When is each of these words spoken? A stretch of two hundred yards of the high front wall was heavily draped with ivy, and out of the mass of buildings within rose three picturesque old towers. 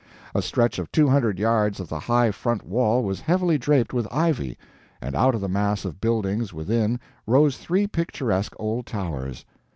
A 0.33 0.41
stretch 0.41 0.79
of 0.79 0.91
two 0.91 1.09
hundred 1.09 1.37
yards 1.37 1.79
of 1.79 1.87
the 1.89 1.99
high 1.99 2.31
front 2.31 2.65
wall 2.65 3.03
was 3.03 3.19
heavily 3.21 3.59
draped 3.59 3.93
with 3.93 4.07
ivy, 4.11 4.57
and 4.99 5.13
out 5.13 5.35
of 5.35 5.41
the 5.41 5.47
mass 5.47 5.85
of 5.85 6.01
buildings 6.01 6.51
within 6.51 6.99
rose 7.27 7.59
three 7.59 7.85
picturesque 7.85 8.55
old 8.57 8.87
towers. 8.87 9.45